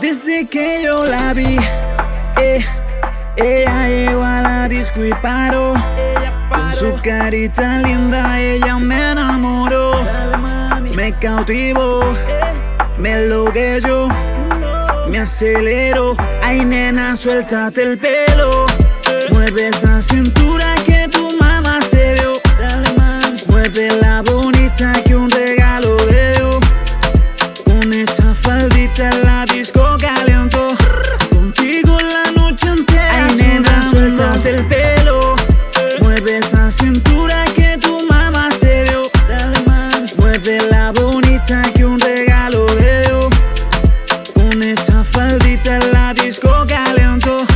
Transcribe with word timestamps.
Desde 0.00 0.46
que 0.46 0.82
yo 0.84 1.04
la 1.04 1.34
vi, 1.34 1.58
eh, 2.40 2.64
ella 3.36 3.86
llegó 3.86 4.24
a 4.24 4.40
la 4.40 4.66
disco 4.66 5.04
y 5.04 5.12
paró. 5.12 5.74
Con 6.48 6.72
su 6.72 6.94
carita 7.02 7.78
linda, 7.80 8.40
ella 8.40 8.78
me 8.78 9.10
enamoró. 9.10 9.92
Me 10.94 11.12
cautivó, 11.18 12.00
me 12.96 13.12
enloqueció, 13.12 14.08
me 15.06 15.18
aceleró. 15.18 16.16
Ay, 16.42 16.64
nena, 16.64 17.14
suéltate 17.14 17.82
el 17.82 17.98
pelo. 17.98 18.71
La 40.72 40.90
bonita 40.90 41.62
que 41.74 41.84
un 41.84 42.00
regalo 42.00 42.64
de 42.76 43.02
Dios. 43.02 43.26
Con 44.34 44.62
esa 44.62 45.04
faldita 45.04 45.76
en 45.76 45.92
la 45.92 46.14
disco 46.14 46.50
calentó. 46.66 47.46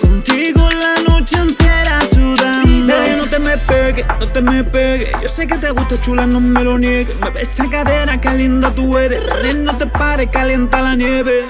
Contigo 0.00 0.68
la 0.70 0.94
noche 1.08 1.36
entera 1.38 2.00
sudando. 2.12 2.86
Dale, 2.86 3.16
no 3.16 3.26
te 3.26 3.38
me 3.38 3.56
pegues, 3.58 4.06
no 4.20 4.26
te 4.26 4.42
me 4.42 4.64
pegues. 4.64 5.10
Yo 5.22 5.28
sé 5.28 5.46
que 5.46 5.58
te 5.58 5.70
gusta 5.70 6.00
chula, 6.00 6.26
no 6.26 6.40
me 6.40 6.62
lo 6.64 6.76
niegues. 6.78 7.16
Me 7.20 7.40
esa 7.40 7.68
cadera, 7.70 8.20
qué 8.20 8.30
linda 8.30 8.74
tú 8.74 8.98
eres. 8.98 9.24
Dale, 9.26 9.54
no 9.54 9.76
te 9.78 9.86
pares, 9.86 10.28
calienta 10.30 10.82
la 10.82 10.96
nieve. 10.96 11.48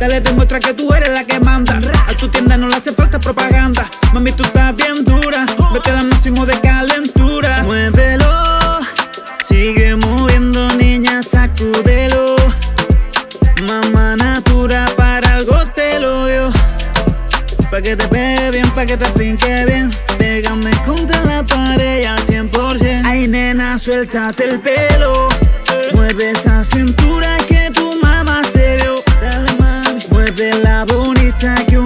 Dale, 0.00 0.20
demuestra 0.20 0.58
que 0.58 0.74
tú 0.74 0.92
eres 0.94 1.10
la 1.10 1.24
que 1.24 1.38
manda. 1.40 1.78
Pa' 17.76 17.82
que 17.82 17.94
te 17.94 18.08
pegue 18.08 18.52
bien, 18.52 18.70
pa' 18.70 18.86
que 18.86 18.96
te 18.96 19.04
finque 19.18 19.66
bien. 19.66 19.90
Pégame 20.16 20.70
contra 20.86 21.22
la 21.26 21.42
pared 21.44 22.06
al 22.06 22.18
100%. 22.18 23.02
Ay, 23.04 23.28
nena, 23.28 23.78
suéltate 23.78 24.48
el 24.48 24.60
pelo. 24.60 25.28
Mueve 25.92 26.30
esa 26.30 26.64
cintura 26.64 27.36
que 27.46 27.70
tu 27.74 28.00
mamá 28.02 28.40
te 28.50 28.78
dio. 28.78 28.94
Dale, 29.20 29.52
mami. 29.58 30.00
Mueve 30.08 30.54
la 30.62 30.86
bonita 30.86 31.54
que 31.68 31.78
un 31.78 31.85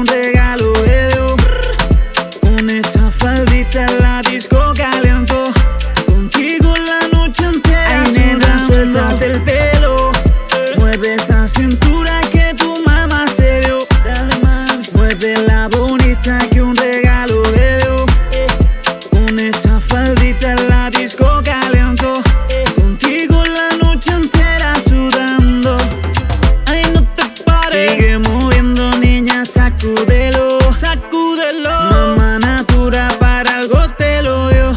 Sigue 27.71 28.19
moviendo, 28.19 28.91
niña, 28.99 29.45
sacúdelo. 29.45 30.59
Sacúdelo. 30.73 31.71
Mamá 31.71 32.39
natura 32.41 33.09
para 33.21 33.59
algo 33.59 33.79
te 33.97 34.23
lo 34.23 34.49
dio. 34.49 34.75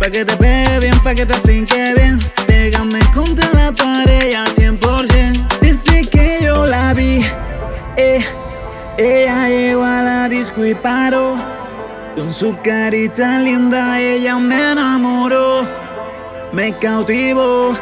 Pa' 0.00 0.08
que 0.10 0.24
te 0.24 0.36
pegue 0.36 0.80
bien, 0.80 0.98
pa' 1.00 1.14
que 1.14 1.26
te 1.26 1.34
finque 1.34 1.94
bien. 1.94 2.18
Pégame 2.46 3.00
contra 3.12 3.50
la 3.52 3.72
pared 3.72 4.34
al 4.34 4.48
100%. 4.48 5.60
Desde 5.60 6.06
que 6.06 6.38
yo 6.42 6.64
la 6.64 6.94
vi, 6.94 7.22
eh, 7.98 8.24
ella 8.96 9.48
llegó 9.48 9.84
a 9.84 10.02
la 10.02 10.28
disco 10.30 10.64
y 10.64 10.74
paró. 10.74 11.36
Con 12.16 12.32
su 12.32 12.56
carita 12.62 13.38
linda, 13.38 14.00
ella 14.00 14.38
me 14.38 14.72
enamoró. 14.72 15.68
Me 16.52 16.72
cautivó, 16.78 17.76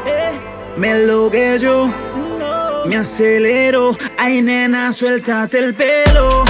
me 0.76 0.90
enloqueció, 0.90 1.94
me 2.86 2.96
acelero, 2.96 3.96
ay 4.18 4.42
nena, 4.42 4.92
suéltate 4.92 5.58
el 5.58 5.74
pelo. 5.74 6.44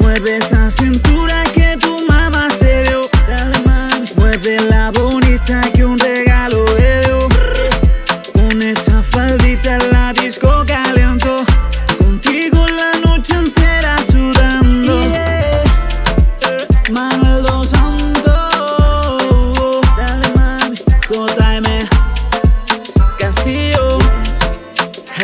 Mueve 0.00 0.36
esa 0.36 0.70
cintura 0.70 1.42
que 1.52 1.76
tu 1.80 2.06
mamá 2.06 2.48
te 2.58 2.84
dio. 2.84 3.10
Dale, 3.28 3.58
mami. 3.66 4.06
Mueve 4.16 4.60
la 4.60 4.92
bonita 4.92 5.62
que 5.74 5.84
un 5.84 5.98
regalo 5.98 6.64
de 6.76 7.00
Dios. 7.00 7.24
Con 8.32 8.62
esa 8.62 9.02
faldita 9.02 9.76
en 9.76 9.92
la 9.92 10.12
disco 10.12 10.64
caliente. 10.66 11.23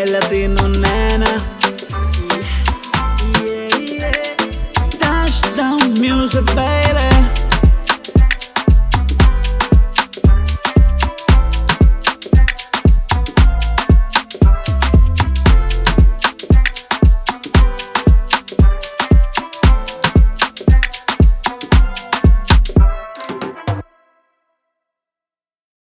Viaje 0.00 0.12
latino, 0.12 0.66
nena. 0.68 1.42
Yeah, 3.44 3.76
yeah. 3.76 4.22
Touchdown 4.98 5.92
music, 6.00 6.46
baby. 6.54 6.99